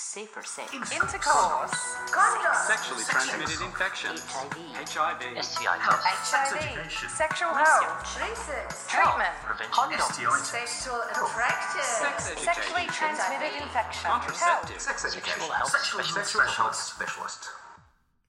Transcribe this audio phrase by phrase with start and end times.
[0.00, 1.76] safer sex, intercourse,
[2.08, 2.54] Condom.
[2.66, 4.16] Sexually transmitted infection.
[4.16, 4.56] HIV,
[4.88, 5.44] HIV.
[5.44, 8.88] STI, HIV, sexual health, Research.
[8.88, 11.84] treatment, prevention, condoms, Sexual attraction.
[11.84, 12.94] Sex sexually education.
[12.96, 14.80] transmitted infection, Contraceptive.
[14.80, 15.28] Sex education.
[15.36, 16.14] Sexual health specialist.
[16.14, 17.48] sexual health specialist.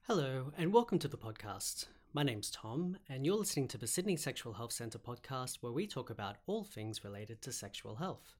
[0.06, 1.86] Hello, and welcome to the podcast.
[2.12, 5.86] My name's Tom, and you're listening to the Sydney Sexual Health Centre podcast where we
[5.86, 8.36] talk about all things related to sexual health.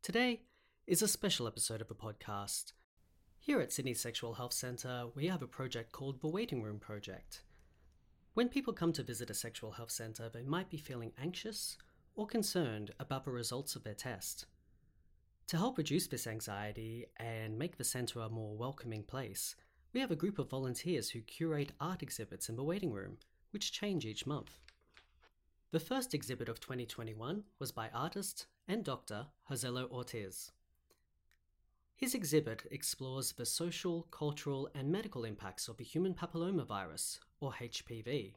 [0.00, 0.42] Today
[0.86, 2.72] is a special episode of the podcast.
[3.40, 7.42] Here at Sydney Sexual Health Centre, we have a project called the Waiting Room Project.
[8.34, 11.76] When people come to visit a sexual health centre, they might be feeling anxious
[12.14, 14.46] or concerned about the results of their test.
[15.48, 19.56] To help reduce this anxiety and make the centre a more welcoming place,
[19.92, 23.18] we have a group of volunteers who curate art exhibits in the waiting room,
[23.50, 24.60] which change each month.
[25.72, 30.52] The first exhibit of 2021 was by artist and doctor Joselo Ortiz.
[31.96, 38.34] His exhibit explores the social, cultural, and medical impacts of the human papillomavirus, or HPV.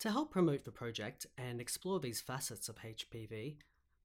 [0.00, 3.56] To help promote the project and explore these facets of HPV,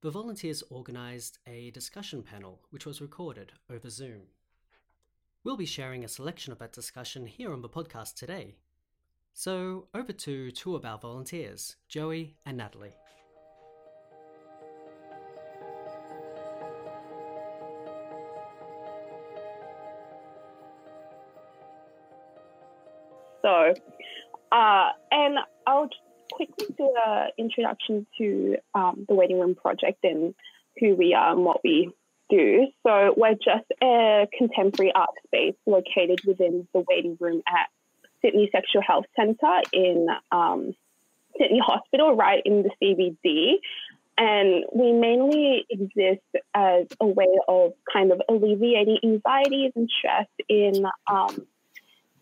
[0.02, 4.22] the volunteers organised a discussion panel which was recorded over Zoom.
[5.44, 8.56] We'll be sharing a selection of that discussion here on the podcast today.
[9.34, 12.96] So, over to two of our volunteers, Joey and Natalie.
[23.44, 23.74] So,
[24.52, 25.90] uh, and I'll
[26.32, 30.34] quickly do an introduction to um, the Waiting Room Project and
[30.80, 31.92] who we are and what we
[32.30, 32.68] do.
[32.86, 37.70] So, we're just a contemporary art space located within the waiting room at
[38.24, 40.74] Sydney Sexual Health Centre in um,
[41.38, 43.56] Sydney Hospital, right in the CBD.
[44.18, 46.22] And we mainly exist
[46.54, 51.48] as a way of kind of alleviating anxieties and stress in um,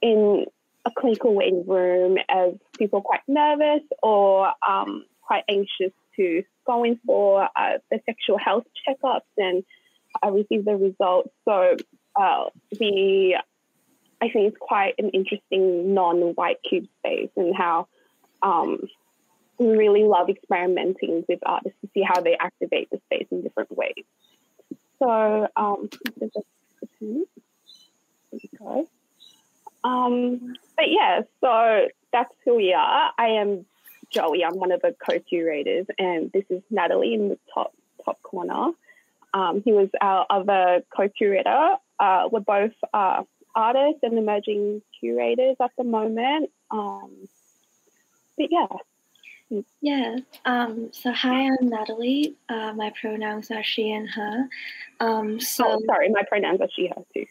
[0.01, 0.45] in
[0.85, 6.99] a clinical waiting room as people quite nervous or um, quite anxious to go in
[7.05, 9.63] for uh, the sexual health checkups and
[10.23, 11.29] uh, receive the results.
[11.45, 11.75] So
[12.15, 12.45] uh,
[12.79, 13.37] we,
[14.21, 17.87] I think it's quite an interesting non-white cube space and how
[18.41, 18.79] um,
[19.57, 23.75] we really love experimenting with artists to see how they activate the space in different
[23.75, 24.03] ways.
[24.99, 25.89] So um,
[26.19, 26.45] just
[26.99, 27.25] there
[28.31, 28.87] we go.
[29.83, 33.11] Um, but yeah, so that's who we are.
[33.17, 33.65] I am
[34.09, 34.43] Joey.
[34.43, 37.73] I'm one of the co-curators, and this is Natalie in the top
[38.05, 38.71] top corner.
[39.33, 41.75] Um, he was our other co-curator.
[41.99, 43.23] Uh, we're both uh,
[43.55, 46.51] artists and emerging curators at the moment.
[46.69, 47.11] Um,
[48.37, 48.67] but yeah,
[49.81, 50.17] Yeah.
[50.45, 52.35] Um, so hi, I'm Natalie.
[52.47, 54.47] Uh, my pronouns are she and her.
[54.99, 57.25] Um, so oh, sorry, my pronouns are she, her too.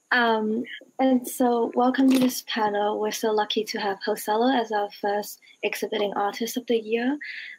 [0.10, 0.64] um,
[1.00, 2.98] and so welcome to this panel.
[2.98, 7.16] We're so lucky to have Joselo as our first exhibiting artist of the year.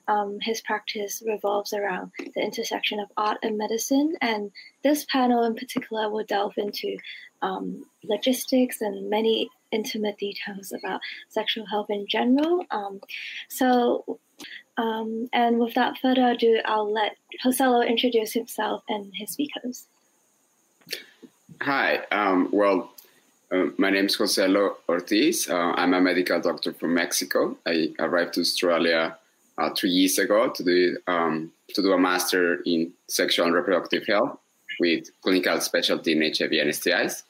[0.09, 4.51] Um, his practice revolves around the intersection of art and medicine, and
[4.83, 6.97] this panel in particular will delve into
[7.41, 12.65] um, logistics and many intimate details about sexual health in general.
[12.71, 12.99] Um,
[13.47, 14.19] so,
[14.75, 19.87] um, and without further ado, I'll let Joselo introduce himself and his speakers.
[21.61, 22.05] Hi.
[22.11, 22.91] Um, well,
[23.51, 25.49] uh, my name is Joselo Ortiz.
[25.49, 27.57] Uh, I'm a medical doctor from Mexico.
[27.65, 29.17] I arrived to Australia
[29.57, 34.05] uh, three years ago to do um, to do a master in sexual and reproductive
[34.05, 34.37] health
[34.79, 37.23] with clinical specialty in HIV and STIs.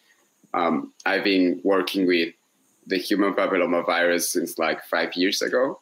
[0.53, 2.33] Um, I've been working with
[2.87, 5.79] the human papillomavirus since like five years ago.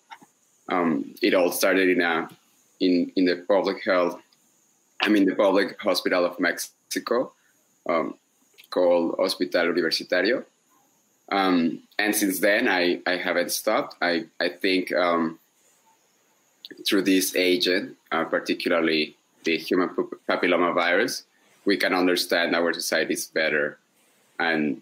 [0.69, 2.29] Um, it all started in a
[2.79, 4.21] in in the public health.
[5.01, 7.33] I mean, the public hospital of Mexico.
[7.89, 8.15] Um,
[8.69, 10.45] called Hospital Universitario.
[11.29, 13.95] Um, and since then, I, I haven't stopped.
[14.01, 15.39] I, I think um,
[16.87, 19.89] through this agent, uh, particularly the human
[20.29, 21.23] papillomavirus,
[21.65, 23.77] we can understand our societies better
[24.39, 24.81] and,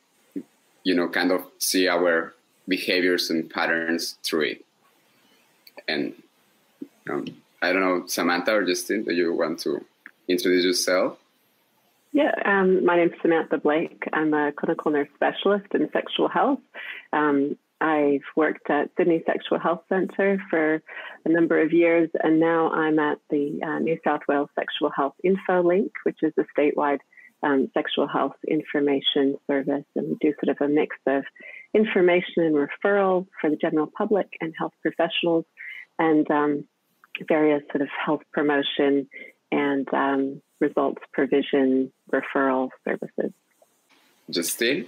[0.84, 2.34] you know, kind of see our
[2.68, 4.66] behaviors and patterns through it.
[5.88, 6.14] And
[7.10, 7.26] um,
[7.62, 9.84] I don't know, Samantha or Justin, do you want to
[10.28, 11.18] introduce yourself?
[12.16, 14.06] Yeah, um, my name's Samantha Blake.
[14.14, 16.62] I'm a clinical nurse specialist in sexual health.
[17.12, 20.82] Um, I've worked at Sydney Sexual Health Centre for
[21.26, 25.16] a number of years, and now I'm at the uh, New South Wales Sexual Health
[25.26, 27.00] Info Link, which is a statewide
[27.44, 29.84] um, sexual health information service.
[29.98, 31.26] And we do sort of a mix of
[31.74, 35.44] information and referral for the general public and health professionals,
[36.00, 36.64] and um,
[37.28, 39.10] various sort of health promotion
[39.52, 43.32] and um, results provision referral services.
[44.30, 44.88] Justine?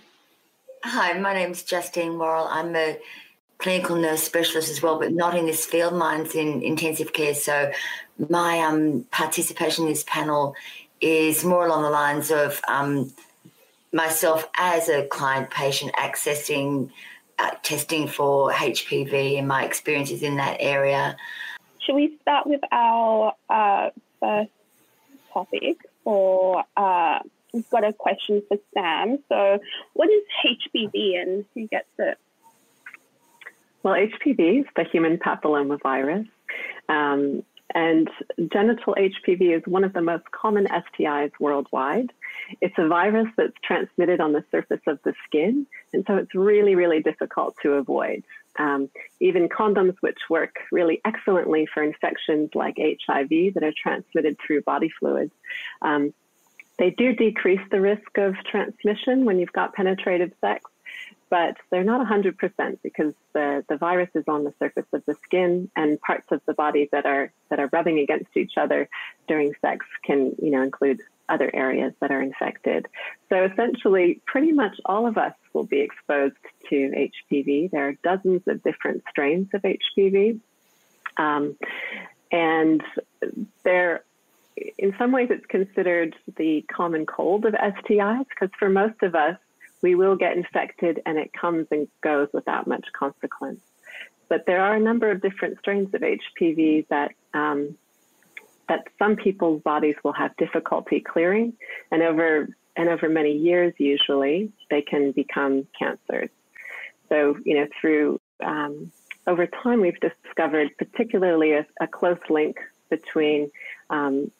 [0.84, 2.48] Hi, my name's Justine Worrell.
[2.50, 2.98] I'm a
[3.58, 5.94] clinical nurse specialist as well, but not in this field.
[5.94, 7.34] Mine's in intensive care.
[7.34, 7.72] So
[8.30, 10.56] my um, participation in this panel
[11.02, 13.12] is more along the lines of um,
[13.94, 16.90] myself as a client patient accessing
[17.40, 21.16] uh, testing for HPV and my experiences in that area.
[21.86, 24.50] Should we start with our uh, first
[25.38, 25.78] topic?
[26.04, 27.20] For uh,
[27.54, 29.20] we've got a question for Sam.
[29.30, 29.60] So,
[29.94, 32.18] what is HPV and who gets it?
[33.84, 36.28] Well, HPV is the human papillomavirus.
[36.90, 37.44] Um,
[37.76, 38.10] and
[38.52, 42.12] genital HPV is one of the most common STIs worldwide.
[42.62, 46.76] It's a virus that's transmitted on the surface of the skin, and so it's really,
[46.76, 48.24] really difficult to avoid.
[48.58, 48.90] Um,
[49.20, 54.90] even condoms, which work really excellently for infections like HIV that are transmitted through body
[55.00, 55.34] fluids,
[55.82, 56.14] um,
[56.78, 60.64] they do decrease the risk of transmission when you've got penetrative sex,
[61.30, 65.70] but they're not 100% because the, the virus is on the surface of the skin
[65.76, 68.88] and parts of the body that are that are rubbing against each other
[69.28, 72.88] during sex can you know include other areas that are infected.
[73.30, 76.36] So essentially, pretty much all of us will be exposed
[76.70, 77.72] to HPV.
[77.72, 80.40] There are dozens of different strains of HPV.
[81.18, 81.58] Um,
[82.32, 82.82] and
[83.64, 84.04] there,
[84.78, 89.38] in some ways, it's considered the common cold of STIs because for most of us,
[89.82, 93.62] we will get infected and it comes and goes without much consequence.
[94.30, 97.78] But there are a number of different strains of HPV that um,
[98.68, 101.54] that some people's bodies will have difficulty clearing,
[101.92, 106.30] and over and over many years, usually they can become cancers.
[107.10, 108.92] So you know, through um,
[109.26, 112.58] over time, we've discovered particularly a, a close link
[112.90, 113.52] between
[113.90, 114.32] um,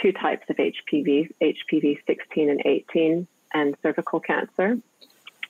[0.00, 4.78] two types of HPV, HPV 16 and 18, and cervical cancer.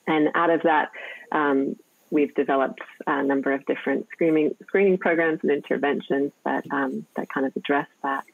[0.07, 0.91] And out of that,
[1.33, 1.77] um,
[2.11, 7.47] we've developed a number of different screening screening programs and interventions that um, that kind
[7.47, 8.25] of address that.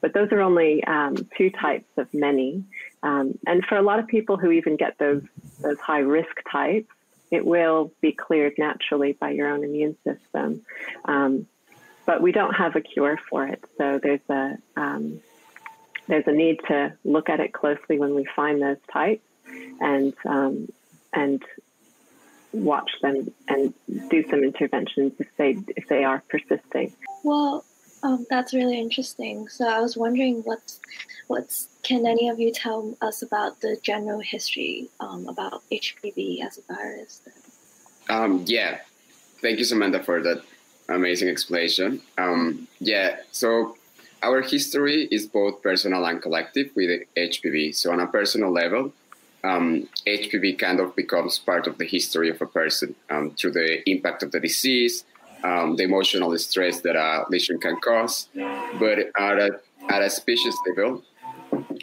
[0.00, 2.64] But those are only um, two types of many.
[3.02, 5.22] Um, and for a lot of people who even get those
[5.60, 6.88] those high risk types,
[7.30, 10.64] it will be cleared naturally by your own immune system.
[11.04, 11.46] Um,
[12.06, 15.20] but we don't have a cure for it, so there's a um,
[16.06, 19.24] there's a need to look at it closely when we find those types
[19.80, 20.68] and um,
[21.12, 21.42] and
[22.54, 23.74] watch them and
[24.08, 26.94] do some interventions if they if they are persisting.
[27.22, 27.64] Well,
[28.02, 29.48] um, that's really interesting.
[29.48, 30.78] So I was wondering what
[31.26, 36.58] what's can any of you tell us about the general history um, about HPV as
[36.58, 37.20] a virus?
[38.08, 38.80] Um, yeah,
[39.40, 40.42] thank you, Samantha, for that
[40.88, 42.00] amazing explanation.
[42.18, 43.76] Um, yeah, so
[44.22, 47.74] our history is both personal and collective with HPV.
[47.74, 48.92] So on a personal level,
[49.44, 53.88] um, HPV kind of becomes part of the history of a person um, through the
[53.88, 55.04] impact of the disease,
[55.44, 58.28] um, the emotional stress that a lesion can cause.
[58.78, 59.60] But at a,
[59.90, 61.02] at a species level,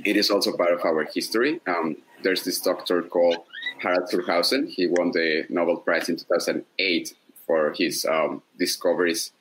[0.03, 1.61] it is also part of our history.
[1.67, 3.37] Um, there's this doctor called
[3.79, 4.67] Harald zur Hausen.
[4.67, 7.13] He won the Nobel Prize in 2008
[7.45, 9.31] for his um, discoveries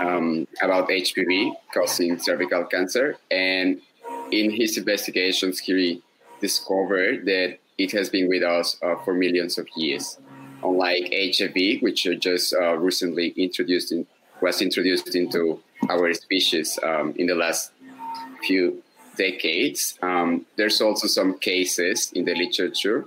[0.00, 3.16] um, about HPV causing cervical cancer.
[3.30, 3.80] And
[4.30, 6.02] in his investigations, he
[6.40, 10.18] discovered that it has been with us uh, for millions of years.
[10.62, 14.06] Unlike HIV, which just uh, recently introduced in,
[14.40, 17.72] was introduced into our species um, in the last
[18.46, 18.82] few
[19.16, 23.06] decades, um, there's also some cases in the literature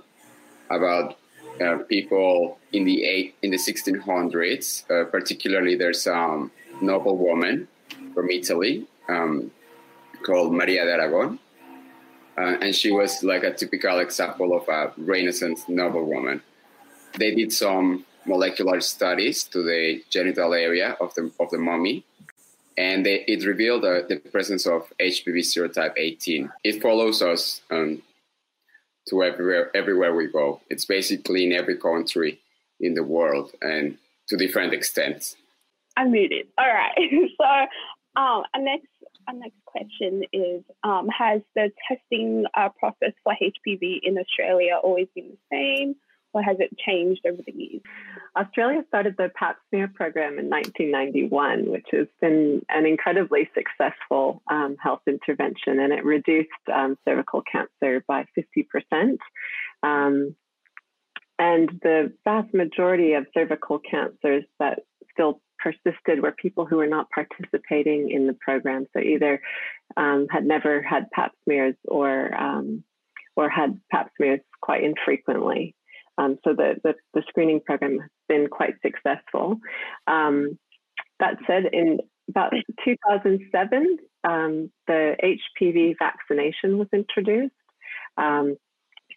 [0.70, 1.18] about
[1.60, 4.84] uh, people in the eight, in the 1600s.
[4.90, 7.66] Uh, particularly, there's a um, noble woman
[8.14, 9.50] from Italy um,
[10.22, 11.38] called Maria de Aragon,
[12.38, 16.40] uh, and she was like a typical example of a Renaissance noble woman.
[17.18, 22.04] They did some molecular studies to the genital area of the of the mummy,
[22.76, 26.50] and they, it revealed uh, the presence of HPV serotype 18.
[26.62, 28.02] It follows us um,
[29.08, 30.60] to everywhere everywhere we go.
[30.70, 32.38] It's basically in every country
[32.78, 35.34] in the world, and to different extents.
[35.96, 36.46] I'm muted.
[36.56, 36.94] All right.
[37.40, 38.88] So, um, next
[39.28, 45.06] our next question is um, Has the testing uh, process for HPV in Australia always
[45.14, 45.94] been the same,
[46.32, 47.82] or has it changed over the years?
[48.36, 54.76] Australia started the Pap smear program in 1991, which has been an incredibly successful um,
[54.82, 59.18] health intervention, and it reduced um, cervical cancer by 50%.
[59.82, 60.34] Um,
[61.38, 64.80] and the vast majority of cervical cancers that
[65.12, 68.86] still persisted were people who were not participating in the program.
[68.92, 69.40] So either
[69.96, 72.84] um, had never had pap smears or um,
[73.36, 75.74] or had pap smears quite infrequently.
[76.18, 79.58] Um, so the, the, the screening program has been quite successful.
[80.08, 80.58] Um,
[81.20, 81.98] that said, in
[82.28, 82.52] about
[82.84, 87.54] 2007, um, the HPV vaccination was introduced.
[88.16, 88.56] Um,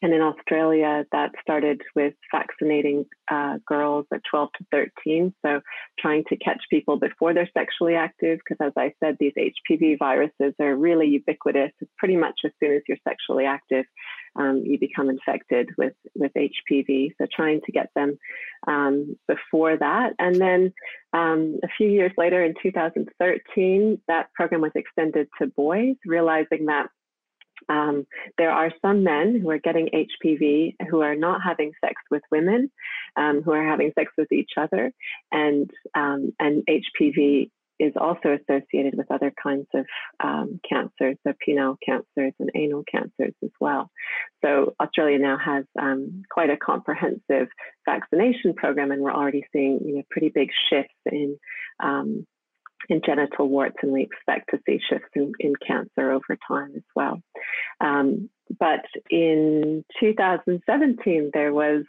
[0.01, 5.33] and in Australia, that started with vaccinating uh, girls at 12 to 13.
[5.45, 5.61] So
[5.99, 10.53] trying to catch people before they're sexually active, because as I said, these HPV viruses
[10.59, 11.71] are really ubiquitous.
[11.97, 13.85] Pretty much as soon as you're sexually active,
[14.35, 17.11] um, you become infected with, with HPV.
[17.19, 18.17] So trying to get them
[18.67, 20.13] um, before that.
[20.17, 20.73] And then
[21.13, 26.87] um, a few years later in 2013, that program was extended to boys, realizing that
[27.69, 28.05] um,
[28.37, 32.71] there are some men who are getting HPV who are not having sex with women,
[33.15, 34.91] um, who are having sex with each other,
[35.31, 37.49] and um, and HPV
[37.81, 39.85] is also associated with other kinds of
[40.23, 43.89] um, cancers, so penile cancers and anal cancers as well.
[44.45, 47.47] So Australia now has um, quite a comprehensive
[47.85, 51.37] vaccination program, and we're already seeing you know pretty big shifts in
[51.81, 52.27] um,
[52.89, 56.83] in genital warts, and we expect to see shifts in, in cancer over time as
[56.95, 57.21] well.
[57.79, 61.83] Um, but in 2017, there was,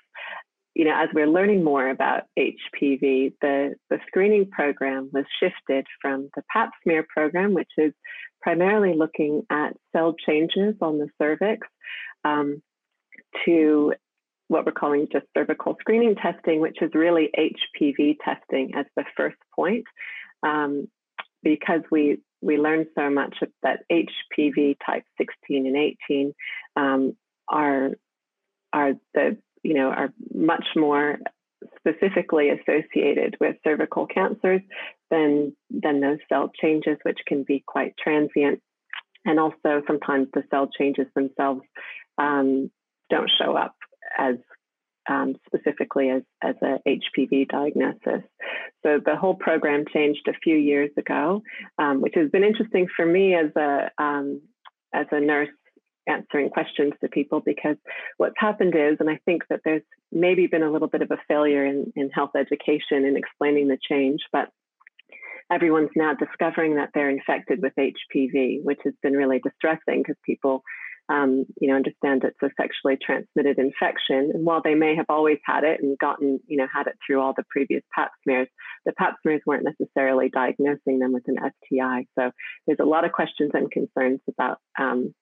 [0.74, 6.30] you know, as we're learning more about HPV, the, the screening program was shifted from
[6.36, 7.92] the pap smear program, which is
[8.40, 11.66] primarily looking at cell changes on the cervix,
[12.24, 12.62] um,
[13.44, 13.94] to
[14.48, 19.36] what we're calling just cervical screening testing, which is really HPV testing as the first
[19.54, 19.84] point
[20.42, 20.88] um,
[21.42, 25.76] because we we learned so much that HPV type 16 and
[26.10, 26.34] 18
[26.76, 27.16] um,
[27.48, 27.90] are
[28.72, 31.18] are the you know are much more
[31.78, 34.60] specifically associated with cervical cancers
[35.10, 38.60] than than those cell changes, which can be quite transient,
[39.24, 41.62] and also sometimes the cell changes themselves
[42.18, 42.70] um,
[43.10, 43.74] don't show up
[44.18, 44.36] as
[45.08, 48.22] um, specifically as, as a HPV diagnosis.
[48.82, 51.42] So the whole program changed a few years ago,
[51.78, 54.40] um, which has been interesting for me as a um,
[54.94, 55.48] as a nurse
[56.06, 57.76] answering questions to people because
[58.16, 61.18] what's happened is, and I think that there's maybe been a little bit of a
[61.28, 64.48] failure in, in health education in explaining the change, but
[65.50, 70.62] everyone's now discovering that they're infected with HPV, which has been really distressing because people
[71.12, 74.30] um, you know, understand it's a sexually transmitted infection.
[74.32, 77.20] And while they may have always had it and gotten, you know, had it through
[77.20, 78.48] all the previous pap smears,
[78.86, 82.06] the pap smears weren't necessarily diagnosing them with an STI.
[82.18, 82.30] So
[82.66, 85.14] there's a lot of questions and concerns about um,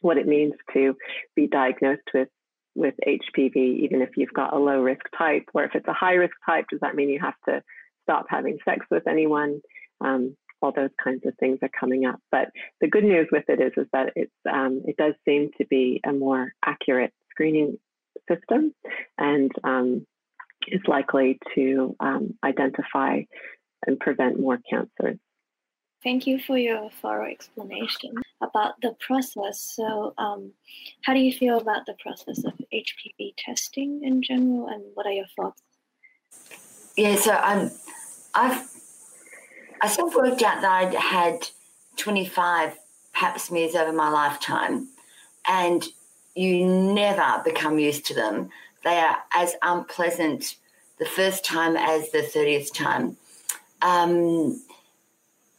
[0.00, 0.96] what it means to
[1.36, 2.28] be diagnosed with
[2.76, 6.14] with HPV, even if you've got a low risk type, or if it's a high
[6.14, 7.62] risk type, does that mean you have to
[8.02, 9.60] stop having sex with anyone?
[10.00, 12.18] Um, all those kinds of things are coming up.
[12.30, 12.48] But
[12.80, 16.00] the good news with it is, is that it's, um, it does seem to be
[16.06, 17.78] a more accurate screening
[18.28, 18.74] system
[19.18, 20.06] and um,
[20.68, 23.20] is likely to um, identify
[23.86, 25.18] and prevent more cancers.
[26.02, 29.60] Thank you for your thorough explanation about the process.
[29.60, 30.52] So, um,
[31.02, 35.12] how do you feel about the process of HPV testing in general, and what are
[35.12, 35.62] your thoughts?
[36.96, 37.70] Yeah, so I'm,
[38.34, 38.68] I've
[39.84, 41.46] I sort of worked out that I'd had
[41.96, 42.78] 25
[43.12, 44.88] pap smears over my lifetime,
[45.46, 45.86] and
[46.34, 48.48] you never become used to them.
[48.82, 50.56] They are as unpleasant
[50.98, 53.18] the first time as the 30th time.
[53.82, 54.62] Um,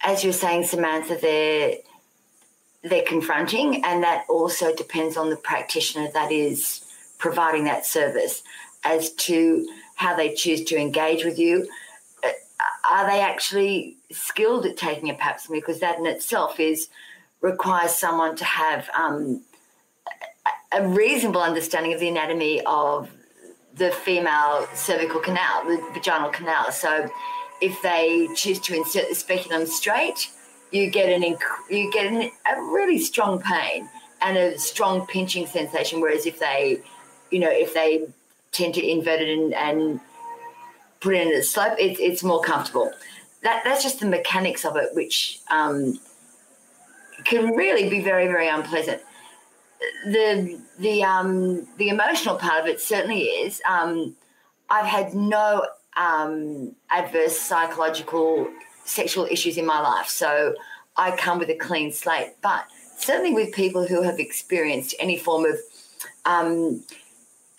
[0.02, 1.76] as you're saying, Samantha, they're
[2.82, 6.84] they're confronting, and that also depends on the practitioner that is
[7.20, 8.42] providing that service
[8.84, 11.68] as to how they choose to engage with you
[12.92, 15.62] are they actually skilled at taking a pap smear?
[15.62, 16.90] Because that in itself is
[17.42, 19.44] requires someone to have um,
[20.72, 23.10] a reasonable understanding of the anatomy of
[23.76, 26.72] the female cervical canal, the vaginal canal.
[26.72, 27.10] So,
[27.62, 30.30] if they choose to insert the speculum straight,
[30.72, 33.90] you get an inc- you get an, a really strong pain
[34.22, 36.02] and a strong pinching sensation.
[36.02, 36.82] Whereas if they,
[37.32, 38.08] you know, if they
[38.52, 40.00] tend to invert it and, and
[41.06, 42.92] put it in a slope, it's it's more comfortable.
[43.44, 46.00] That that's just the mechanics of it, which um,
[47.24, 49.02] can really be very very unpleasant.
[50.06, 53.62] The the um, the emotional part of it certainly is.
[53.70, 54.16] Um,
[54.70, 58.48] I've had no um, adverse psychological
[58.84, 60.56] sexual issues in my life, so
[60.98, 62.34] I come with a clean slate.
[62.42, 62.66] But
[62.98, 65.58] certainly with people who have experienced any form of
[66.26, 66.84] um,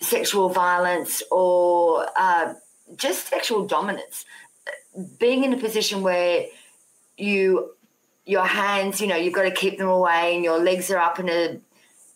[0.01, 2.55] sexual violence or uh,
[2.97, 4.25] just sexual dominance.
[5.19, 6.47] being in a position where
[7.17, 7.73] you
[8.25, 11.21] your hands, you know, you've got to keep them away, and your legs are up
[11.21, 11.61] in a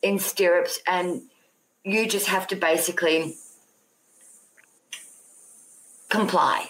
[0.02, 1.22] in stirrups, and
[1.84, 3.36] you just have to basically
[6.08, 6.68] comply.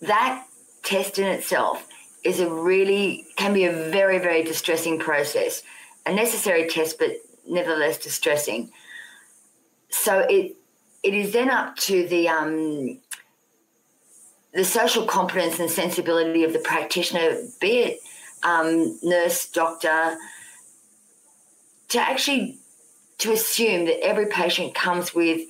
[0.00, 0.46] That
[0.82, 1.88] test in itself
[2.24, 5.62] is a really can be a very very distressing process,
[6.06, 7.10] a necessary test, but
[7.48, 8.70] nevertheless distressing.
[9.90, 10.56] So it
[11.02, 12.98] it is then up to the um,
[14.54, 18.00] the social competence and sensibility of the practitioner, be it
[18.42, 20.16] um, nurse, doctor,
[21.88, 22.58] to actually
[23.18, 25.40] to assume that every patient comes with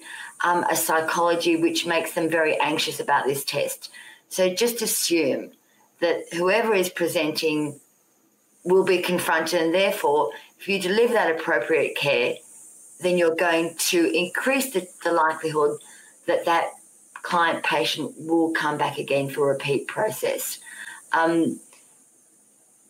[0.45, 3.91] um, a psychology which makes them very anxious about this test.
[4.29, 5.53] So just assume
[6.01, 7.81] that whoever is presenting
[8.65, 12.35] will be confronted, and therefore, if you deliver that appropriate care,
[13.03, 15.79] then you're going to increase the, the likelihood
[16.27, 16.71] that that
[17.23, 20.59] client patient will come back again for a repeat process.
[21.13, 21.61] Um,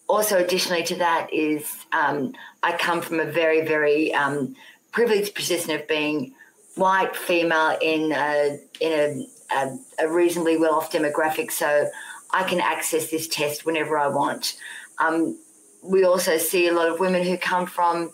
[0.09, 4.55] also, additionally to that, is um, I come from a very, very um,
[4.91, 6.35] privileged position of being
[6.75, 9.27] white, female in a, in a,
[9.57, 11.89] a, a reasonably well off demographic, so
[12.31, 14.57] I can access this test whenever I want.
[14.99, 15.39] Um,
[15.83, 18.11] we also see a lot of women who come from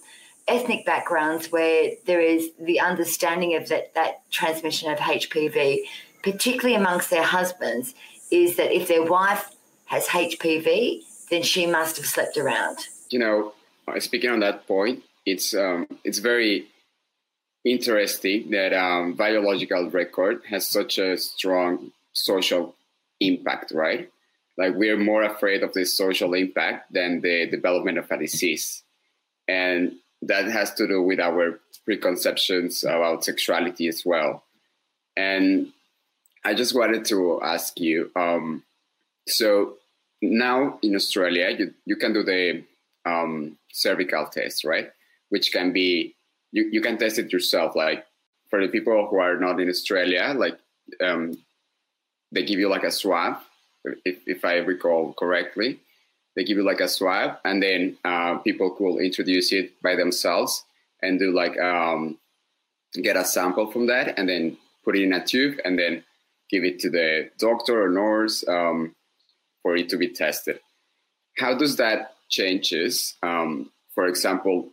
[0.49, 5.81] ethnic backgrounds where there is the understanding of that, that transmission of HPV,
[6.23, 7.95] particularly amongst their husbands,
[8.31, 9.50] is that if their wife
[9.87, 12.78] has HPV, then she must have slept around.
[13.11, 13.52] You know,
[13.99, 16.69] speaking on that point, it's um, it's very
[17.64, 22.75] interesting that um, biological record has such a strong social
[23.21, 24.11] impact, right?
[24.57, 28.83] Like we're more afraid of the social impact than the development of a disease,
[29.47, 34.45] and that has to do with our preconceptions about sexuality as well.
[35.17, 35.73] And
[36.45, 38.11] I just wanted to ask you.
[38.15, 38.63] Um,
[39.27, 39.75] so
[40.21, 42.65] now in Australia, you, you can do the
[43.05, 44.91] um, cervical test, right?
[45.29, 46.15] Which can be
[46.53, 47.77] you, you can test it yourself.
[47.77, 48.05] Like
[48.51, 50.59] for the people who are not in Australia, like
[51.01, 51.37] um,
[52.33, 53.38] they give you like a swab,
[54.05, 55.81] if, if I recall correctly.
[56.38, 60.64] They give you like a swab, and then uh, people could introduce it by themselves
[61.03, 62.16] and do like um,
[63.03, 66.05] get a sample from that, and then put it in a tube, and then
[66.48, 68.94] give it to the doctor or nurse um,
[69.64, 70.61] for it to be tested.
[71.38, 73.16] How does that changes?
[73.24, 74.68] Um, for example,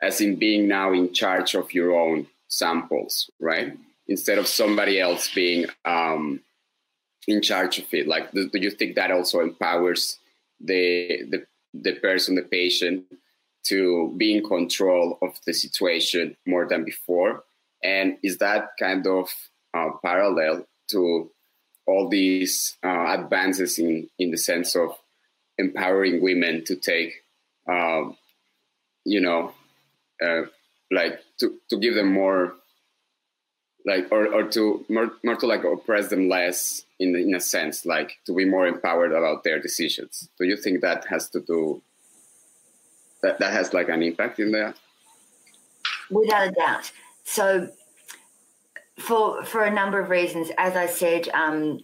[0.00, 3.76] as in being now in charge of your own samples, right?
[4.06, 6.38] Instead of somebody else being um,
[7.26, 8.06] in charge of it.
[8.06, 10.20] Like, do, do, you think that also empowers
[10.60, 13.04] the, the the person, the patient,
[13.64, 17.44] to be in control of the situation more than before?
[17.82, 19.28] And is that kind of
[19.74, 21.30] uh, parallel to
[21.86, 24.96] all these uh, advances in in the sense of
[25.58, 27.12] empowering women to take,
[27.68, 28.16] um,
[29.04, 29.52] you know,
[30.24, 30.42] uh,
[30.90, 32.54] like to, to give them more
[33.88, 37.86] like or, or to more, more to like oppress them less in in a sense
[37.86, 40.28] like to be more empowered about their decisions.
[40.38, 41.82] Do you think that has to do
[43.22, 44.74] that that has like an impact in there
[46.10, 46.92] without a doubt.
[47.24, 47.70] So
[48.98, 51.78] for for a number of reasons as i said um,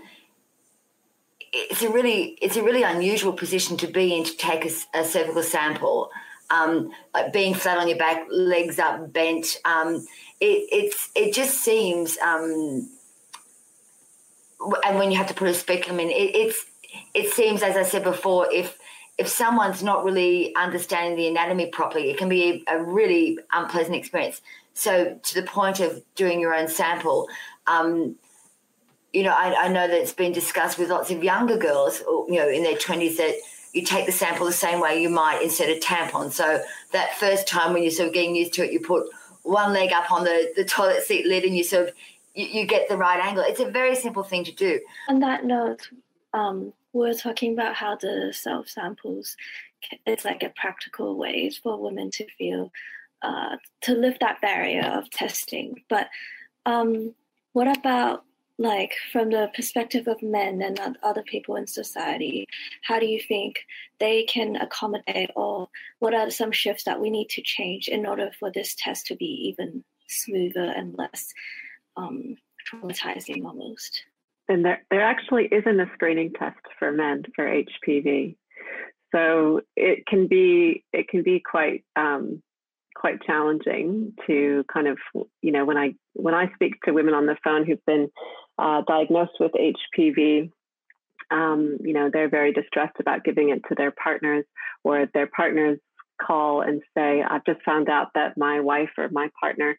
[1.55, 5.05] it's a really it's a really unusual position to be in to take a, a
[5.05, 6.11] cervical sample.
[6.51, 9.61] Um, like being flat on your back, legs up, bent.
[9.65, 10.05] Um,
[10.41, 12.89] it, it's it just seems, um,
[14.87, 16.67] and when you have to put a speculum in, it, it's
[17.15, 18.79] it seems, as I said before, if
[19.17, 24.41] if someone's not really understanding the anatomy properly, it can be a, really unpleasant experience.
[24.75, 27.29] So, to the point of doing your own sample,
[27.67, 28.17] um,
[29.13, 32.35] you know, I, I, know that it's been discussed with lots of younger girls, you
[32.35, 33.37] know, in their twenties that
[33.73, 36.33] you take the sample the same way you might instead of tampon.
[36.33, 39.07] So that first time when you're sort of getting used to it, you put
[39.45, 41.95] one leg up on the, the toilet seat lid and you sort of
[42.35, 43.45] you, you get the right angle.
[43.47, 44.81] It's a very simple thing to do.
[45.09, 45.89] On that note,
[46.33, 49.37] um, we're talking about how the self samples
[50.07, 52.73] it's like a practical way for women to feel
[53.23, 55.83] uh, to lift that barrier of testing.
[55.89, 56.09] But
[56.67, 57.15] um,
[57.53, 58.25] what about
[58.59, 62.47] like from the perspective of men and other people in society
[62.83, 63.61] how do you think
[63.99, 68.31] they can accommodate or what are some shifts that we need to change in order
[68.39, 71.33] for this test to be even smoother and less
[71.97, 72.37] um,
[72.71, 74.05] traumatizing almost?
[74.49, 78.37] And there, there actually isn't a screening test for men for hpv
[79.15, 82.43] so it can be it can be quite um,
[82.97, 84.99] quite challenging to kind of
[85.41, 88.09] you know when I when I speak to women on the phone who've been
[88.59, 90.51] uh, diagnosed with HPV,
[91.31, 94.45] um, you know, they're very distressed about giving it to their partners,
[94.83, 95.79] or their partners
[96.21, 99.77] call and say, I've just found out that my wife or my partner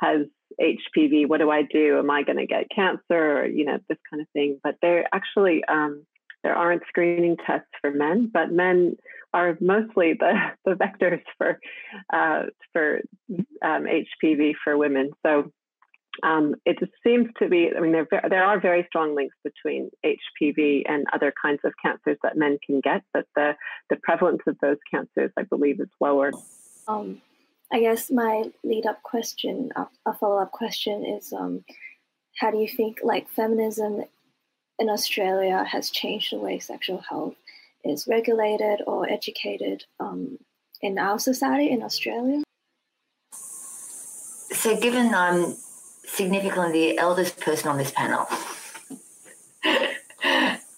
[0.00, 0.26] has
[0.60, 1.28] HPV.
[1.28, 1.98] What do I do?
[1.98, 3.40] Am I going to get cancer?
[3.40, 4.60] Or, you know, this kind of thing.
[4.62, 6.04] But there actually, um,
[6.42, 8.96] there aren't screening tests for men, but men
[9.34, 10.32] are mostly the,
[10.64, 11.58] the vectors for,
[12.12, 13.00] uh, for
[13.62, 15.10] um, HPV for women.
[15.24, 15.52] So
[16.22, 19.90] um, it just seems to be, I mean, there, there are very strong links between
[20.04, 23.54] HPV and other kinds of cancers that men can get, but the,
[23.90, 26.32] the prevalence of those cancers, I believe, is lower.
[26.86, 27.20] Um,
[27.72, 29.70] I guess my lead up question,
[30.06, 31.64] a follow up question is um,
[32.38, 34.04] how do you think like feminism
[34.78, 37.34] in Australia has changed the way sexual health
[37.84, 40.38] is regulated or educated um,
[40.80, 42.42] in our society in Australia?
[43.32, 45.54] So, given I'm
[46.08, 48.26] significantly the eldest person on this panel,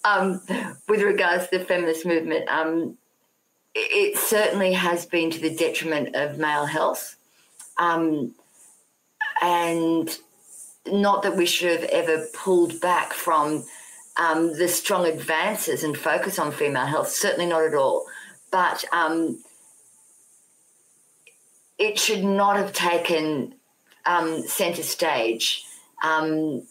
[0.03, 0.41] um,
[0.87, 2.97] with regards to the feminist movement, um,
[3.73, 7.15] it certainly has been to the detriment of male health.
[7.77, 8.35] Um,
[9.41, 10.17] and
[10.85, 13.63] not that we should have ever pulled back from
[14.17, 18.05] um, the strong advances and focus on female health, certainly not at all.
[18.51, 19.41] But um,
[21.79, 23.55] it should not have taken
[24.05, 25.65] um, centre stage
[26.03, 26.63] um,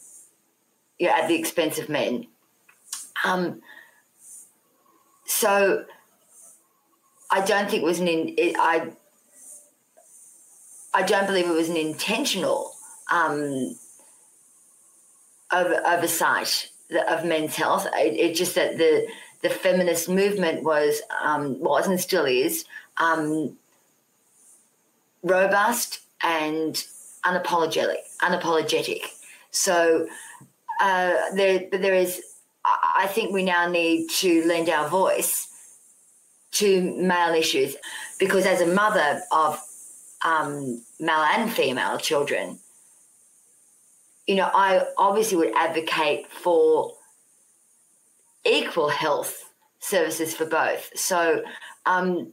[1.06, 2.26] know, at the expense of men.
[3.24, 3.62] Um,
[5.26, 5.84] so
[7.30, 8.90] I don't think it was an in, it, I
[10.92, 12.72] I don't believe it was an intentional
[13.12, 13.76] um,
[15.52, 16.70] over, oversight
[17.08, 17.86] of men's health.
[17.94, 19.06] It, it, just that the
[19.42, 22.64] the feminist movement was um, was and still is
[22.96, 23.56] um,
[25.22, 26.84] robust and
[27.24, 27.96] unapologetic.
[28.20, 29.02] Unapologetic.
[29.50, 30.06] So
[30.80, 32.22] uh, there, there is.
[32.64, 35.48] I think we now need to lend our voice
[36.52, 37.74] to male issues
[38.18, 39.58] because as a mother of
[40.24, 42.58] um, male and female children,
[44.26, 46.92] you know, I obviously would advocate for
[48.44, 50.90] equal health services for both.
[50.94, 51.42] So,
[51.86, 52.32] um,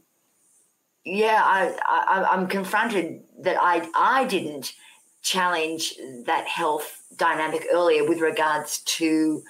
[1.04, 4.74] yeah, I, I, I'm confronted that I, I didn't
[5.22, 5.94] challenge
[6.26, 9.42] that health dynamic earlier with regards to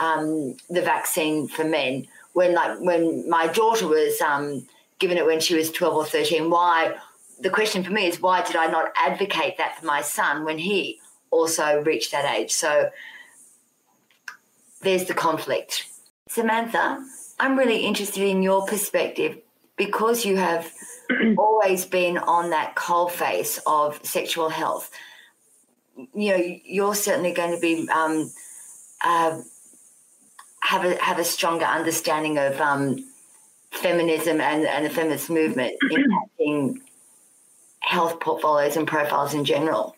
[0.00, 2.06] um, the vaccine for men.
[2.32, 4.66] When like when my daughter was um,
[4.98, 6.96] given it when she was 12 or 13 why
[7.40, 10.58] the question for me is why did i not advocate that for my son when
[10.58, 12.52] he also reached that age?
[12.52, 12.90] So
[14.82, 15.86] there's the conflict.
[16.28, 17.04] Samantha
[17.38, 19.38] i'm really interested in your perspective
[19.76, 20.72] because you have
[21.38, 24.90] always been on that coal face of sexual health
[26.14, 28.30] you know you're certainly going to be um,
[29.04, 29.40] uh,
[30.62, 32.98] have a have a stronger understanding of um,
[33.70, 36.80] feminism and, and the feminist movement impacting
[37.80, 39.96] health portfolios and profiles in general?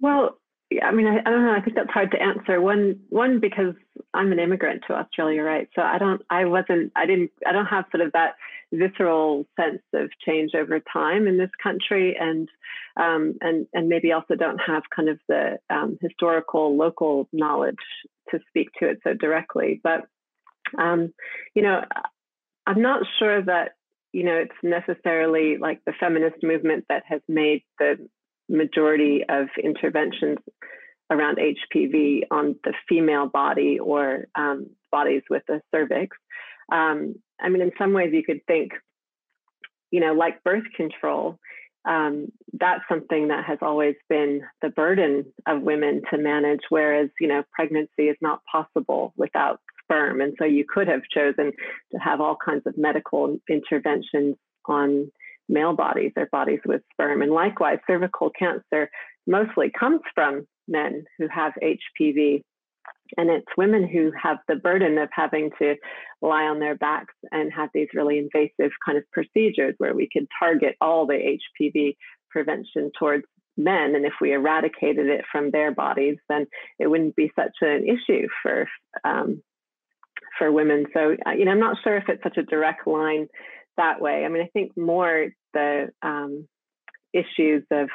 [0.00, 0.38] Well,
[0.70, 1.52] yeah, I mean, I, I, don't know.
[1.52, 2.60] I think that's hard to answer.
[2.60, 3.74] One, one because
[4.14, 5.68] I'm an immigrant to Australia, right?
[5.76, 8.34] So I don't, I wasn't, I didn't, I don't have sort of that
[8.72, 12.48] visceral sense of change over time in this country, and
[12.96, 17.76] um, and and maybe also don't have kind of the um, historical local knowledge
[18.30, 19.80] to speak to it so directly.
[19.82, 20.02] But
[20.78, 21.12] um,
[21.54, 21.82] you know,
[22.66, 23.72] I'm not sure that
[24.12, 28.08] you know it's necessarily like the feminist movement that has made the
[28.48, 30.38] majority of interventions
[31.10, 36.16] around HPV on the female body or um, bodies with a cervix.
[36.72, 38.72] Um, I mean, in some ways, you could think,
[39.90, 41.38] you know, like birth control,
[41.86, 47.28] um, that's something that has always been the burden of women to manage, whereas, you
[47.28, 50.20] know, pregnancy is not possible without sperm.
[50.20, 51.52] And so you could have chosen
[51.92, 55.12] to have all kinds of medical interventions on
[55.48, 57.22] male bodies or bodies with sperm.
[57.22, 58.90] And likewise, cervical cancer
[59.26, 62.42] mostly comes from men who have HPV
[63.16, 65.76] and it's women who have the burden of having to
[66.22, 70.26] lie on their backs and have these really invasive kind of procedures where we could
[70.38, 71.96] target all the HPV
[72.30, 73.24] prevention towards
[73.56, 73.94] men.
[73.94, 76.46] And if we eradicated it from their bodies, then
[76.78, 78.66] it wouldn't be such an issue for
[79.04, 79.42] um,
[80.38, 80.86] for women.
[80.92, 83.28] So uh, you know, I'm not sure if it's such a direct line
[83.76, 84.24] that way.
[84.24, 86.48] I mean, I think more the um,
[87.12, 87.88] issues of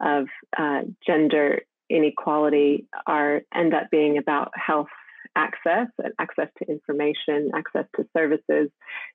[0.00, 4.88] of uh, gender inequality are end up being about health
[5.36, 8.70] access and access to information, access to services,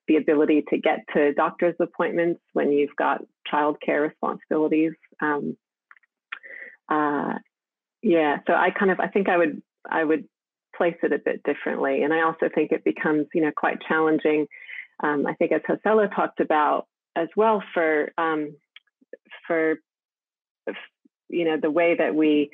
[0.08, 4.93] the ability to get to doctor's appointments when you've got childcare responsibilities.
[5.21, 5.58] Um,
[6.89, 7.34] uh,
[8.01, 10.25] yeah, so I kind of I think I would I would
[10.78, 12.04] place it a bit differently.
[12.04, 14.47] And I also think it becomes, you know, quite challenging.
[15.01, 18.55] Um, I think as Joselo talked about as well for um,
[19.47, 19.79] for
[21.29, 22.51] you know the way that we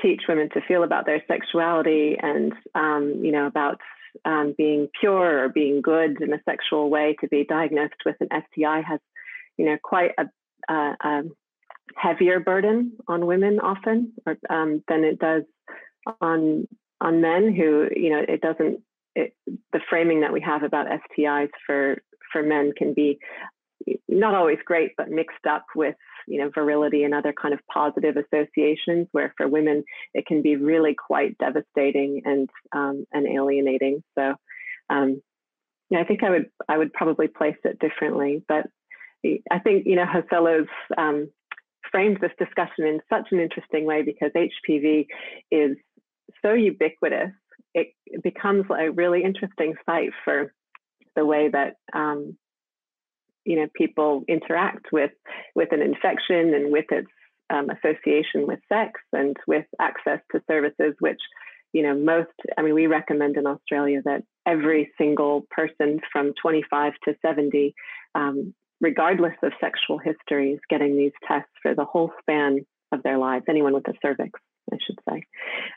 [0.00, 3.80] teach women to feel about their sexuality and um, you know about
[4.24, 8.28] um, being pure or being good in a sexual way to be diagnosed with an
[8.30, 9.00] STI has
[9.56, 10.24] you know quite a,
[10.72, 11.22] a, a
[11.96, 15.42] heavier burden on women often or, um, than it does
[16.20, 16.66] on
[17.00, 18.80] on men who you know it doesn't
[19.16, 21.98] the framing that we have about STIs for
[22.32, 23.18] for men can be
[24.08, 25.94] not always great but mixed up with
[26.26, 30.56] you know virility and other kind of positive associations where for women it can be
[30.56, 34.34] really quite devastating and um, and alienating so
[34.90, 35.20] um,
[35.90, 38.66] yeah, I think I would I would probably place it differently but
[39.50, 41.30] I think you know Joselo's um,
[41.90, 45.06] framed this discussion in such an interesting way because HPV
[45.50, 45.76] is
[46.42, 47.30] so ubiquitous.
[47.74, 47.88] It,
[48.22, 50.52] becomes a really interesting site for
[51.16, 52.36] the way that um,
[53.44, 55.10] you know people interact with
[55.54, 57.10] with an infection and with its
[57.50, 61.20] um, association with sex and with access to services, which
[61.72, 62.30] you know most.
[62.56, 67.74] I mean, we recommend in Australia that every single person from 25 to 70
[68.14, 73.44] um, regardless of sexual histories, getting these tests for the whole span of their lives,
[73.48, 74.38] anyone with a cervix,
[74.72, 75.22] I should say.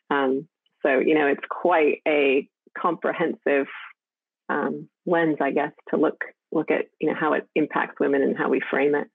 [0.10, 0.48] Um,
[0.84, 3.68] so, you know, it's quite a comprehensive
[4.50, 8.38] um, lens, I guess, to look look at, you know, how it impacts women and
[8.38, 9.08] how we frame it.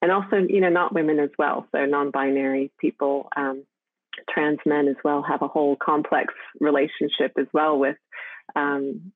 [0.00, 1.66] And also, you know, not women as well.
[1.72, 3.64] So non-binary people, um,
[4.30, 7.96] trans men as well have a whole complex relationship as well with
[8.56, 9.12] um,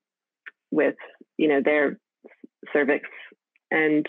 [0.71, 0.97] with
[1.39, 1.99] you know their
[2.73, 3.09] cervix
[3.73, 4.07] and,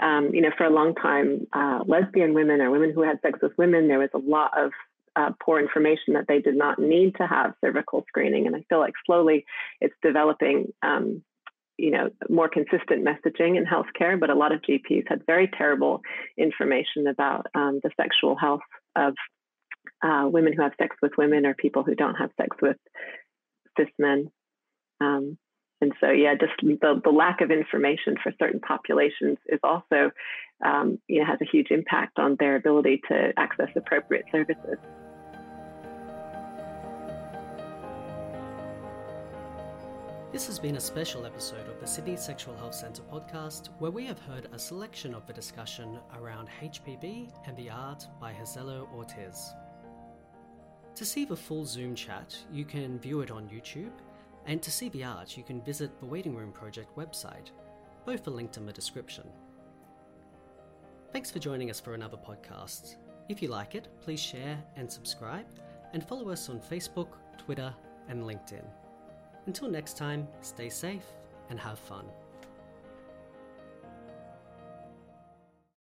[0.00, 3.38] um, you know, for a long time, uh, lesbian women or women who had sex
[3.40, 4.70] with women, there was a lot of
[5.18, 8.46] uh, poor information that they did not need to have cervical screening.
[8.46, 9.44] And I feel like slowly
[9.80, 11.22] it's developing, um,
[11.76, 14.18] you know, more consistent messaging in healthcare.
[14.18, 16.02] But a lot of GPs had very terrible
[16.36, 18.60] information about um, the sexual health
[18.94, 19.14] of
[20.02, 22.76] uh, women who have sex with women or people who don't have sex with
[23.76, 24.30] cis men.
[25.00, 25.36] Um,
[25.80, 30.10] and so, yeah, just the, the lack of information for certain populations is also,
[30.64, 34.78] um, you know, has a huge impact on their ability to access appropriate services.
[40.30, 44.04] This has been a special episode of the Sydney Sexual Health Centre podcast where we
[44.04, 49.54] have heard a selection of the discussion around HPV and the art by Joselo Ortiz.
[50.96, 53.92] To see the full Zoom chat, you can view it on YouTube
[54.44, 57.50] and to see the art, you can visit the Waiting Room Project website.
[58.04, 59.24] Both are linked in the description.
[61.10, 62.96] Thanks for joining us for another podcast.
[63.30, 65.46] If you like it, please share and subscribe,
[65.94, 67.74] and follow us on Facebook, Twitter,
[68.10, 68.64] and LinkedIn.
[69.48, 71.06] Until next time, stay safe
[71.48, 72.04] and have fun.